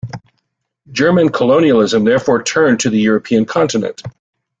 [0.91, 4.01] German colonialism therefore turned to the European continent.